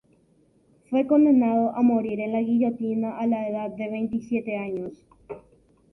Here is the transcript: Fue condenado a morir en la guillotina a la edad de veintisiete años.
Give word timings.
Fue 0.89 1.05
condenado 1.05 1.75
a 1.75 1.83
morir 1.83 2.19
en 2.21 2.31
la 2.31 2.41
guillotina 2.41 3.19
a 3.19 3.27
la 3.27 3.47
edad 3.47 3.69
de 3.69 3.87
veintisiete 3.87 4.57
años. 4.57 4.93